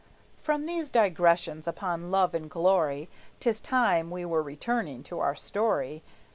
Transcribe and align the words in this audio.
From 0.39 0.63
these 0.63 0.89
digressions 0.89 1.67
upon 1.67 2.09
love 2.09 2.33
and 2.33 2.49
glory, 2.49 3.07
'Tis 3.39 3.59
time 3.59 4.09
we 4.09 4.25
were 4.25 4.41
returning 4.41 5.03
to 5.03 5.19
our 5.19 5.35
story. 5.35 6.01